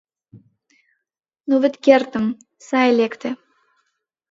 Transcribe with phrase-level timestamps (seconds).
[1.47, 2.25] «Ну вет кертым,
[2.67, 3.29] сай лекте».